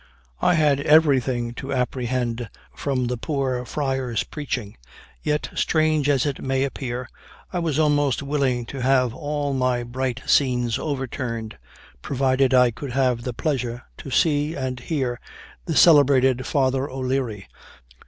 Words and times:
I 0.41 0.55
had 0.55 0.79
everything 0.81 1.53
to 1.61 1.71
apprehend 1.71 2.49
from 2.75 3.05
the 3.05 3.17
poor 3.17 3.65
friar's 3.65 4.23
preaching; 4.23 4.75
yet, 5.21 5.49
strange 5.53 6.09
as 6.09 6.25
it 6.25 6.41
may 6.41 6.63
appear, 6.63 7.07
I 7.53 7.59
was 7.59 7.77
almost 7.77 8.23
willing 8.23 8.65
to 8.65 8.81
have 8.81 9.13
all 9.13 9.53
my 9.53 9.83
bright 9.83 10.21
scenes 10.25 10.79
overturned, 10.79 11.55
provided 12.01 12.51
I 12.51 12.71
could 12.71 12.93
have 12.93 13.21
the 13.21 13.33
pleasure 13.33 13.83
to 13.97 14.09
see 14.09 14.55
and 14.55 14.79
hear 14.79 15.19
the 15.65 15.75
celebrated 15.75 16.47
Father 16.47 16.89
O'Leary. 16.89 17.47